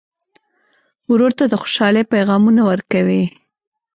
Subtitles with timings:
[1.11, 3.23] ورور ته د خوشحالۍ پیغامونه ورکوې.